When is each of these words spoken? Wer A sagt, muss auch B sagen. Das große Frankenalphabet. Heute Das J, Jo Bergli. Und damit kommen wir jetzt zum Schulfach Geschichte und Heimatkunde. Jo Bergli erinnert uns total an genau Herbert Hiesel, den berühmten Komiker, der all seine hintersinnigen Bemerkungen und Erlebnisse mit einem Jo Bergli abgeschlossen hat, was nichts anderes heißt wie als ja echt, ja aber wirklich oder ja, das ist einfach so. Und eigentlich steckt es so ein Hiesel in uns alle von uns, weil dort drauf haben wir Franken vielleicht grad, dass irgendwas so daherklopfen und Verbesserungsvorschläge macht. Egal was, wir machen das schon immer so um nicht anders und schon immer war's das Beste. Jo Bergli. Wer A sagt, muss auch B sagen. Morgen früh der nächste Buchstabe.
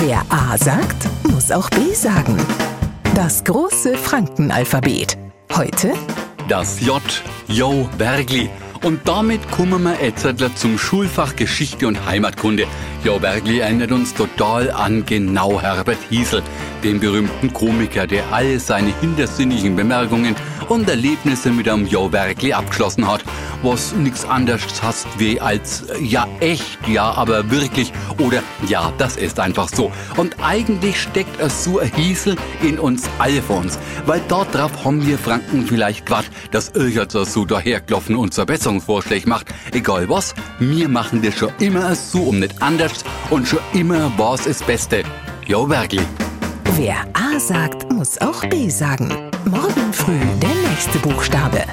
Wer 0.00 0.22
A 0.28 0.56
sagt, 0.56 1.08
muss 1.24 1.50
auch 1.50 1.68
B 1.70 1.92
sagen. 1.92 2.36
Das 3.16 3.42
große 3.42 3.96
Frankenalphabet. 3.96 5.18
Heute 5.56 5.92
Das 6.48 6.80
J, 6.80 7.02
Jo 7.48 7.88
Bergli. 7.98 8.48
Und 8.84 9.00
damit 9.08 9.50
kommen 9.50 9.82
wir 9.82 9.96
jetzt 10.00 10.24
zum 10.54 10.78
Schulfach 10.78 11.34
Geschichte 11.34 11.88
und 11.88 12.06
Heimatkunde. 12.06 12.68
Jo 13.02 13.18
Bergli 13.18 13.58
erinnert 13.58 13.90
uns 13.90 14.14
total 14.14 14.70
an 14.70 15.04
genau 15.04 15.60
Herbert 15.60 15.98
Hiesel, 16.08 16.44
den 16.84 17.00
berühmten 17.00 17.52
Komiker, 17.52 18.06
der 18.06 18.22
all 18.30 18.60
seine 18.60 18.92
hintersinnigen 19.00 19.74
Bemerkungen 19.74 20.36
und 20.68 20.88
Erlebnisse 20.88 21.50
mit 21.50 21.68
einem 21.68 21.88
Jo 21.88 22.08
Bergli 22.08 22.52
abgeschlossen 22.52 23.10
hat, 23.10 23.24
was 23.62 23.92
nichts 23.92 24.24
anderes 24.24 24.82
heißt 24.82 25.06
wie 25.18 25.40
als 25.40 25.84
ja 26.00 26.26
echt, 26.40 26.78
ja 26.86 27.12
aber 27.12 27.50
wirklich 27.50 27.92
oder 28.18 28.42
ja, 28.66 28.92
das 28.98 29.16
ist 29.16 29.40
einfach 29.40 29.68
so. 29.68 29.90
Und 30.16 30.36
eigentlich 30.42 31.00
steckt 31.00 31.40
es 31.40 31.64
so 31.64 31.78
ein 31.78 31.92
Hiesel 31.94 32.36
in 32.62 32.78
uns 32.78 33.08
alle 33.18 33.42
von 33.42 33.58
uns, 33.58 33.78
weil 34.06 34.20
dort 34.28 34.54
drauf 34.54 34.84
haben 34.84 35.06
wir 35.06 35.18
Franken 35.18 35.66
vielleicht 35.66 36.06
grad, 36.06 36.26
dass 36.50 36.70
irgendwas 36.70 37.32
so 37.32 37.44
daherklopfen 37.44 38.16
und 38.16 38.34
Verbesserungsvorschläge 38.34 39.28
macht. 39.28 39.46
Egal 39.72 40.08
was, 40.08 40.34
wir 40.58 40.88
machen 40.88 41.22
das 41.22 41.34
schon 41.36 41.52
immer 41.58 41.94
so 41.94 42.22
um 42.22 42.40
nicht 42.40 42.60
anders 42.62 43.04
und 43.30 43.46
schon 43.46 43.60
immer 43.72 44.12
war's 44.18 44.44
das 44.44 44.62
Beste. 44.62 45.02
Jo 45.46 45.66
Bergli. 45.66 46.02
Wer 46.76 47.06
A 47.14 47.40
sagt, 47.40 47.90
muss 47.92 48.20
auch 48.20 48.44
B 48.46 48.68
sagen. 48.68 49.08
Morgen 49.44 49.92
früh 49.92 50.20
der 50.40 50.54
nächste 50.70 50.98
Buchstabe. 50.98 51.64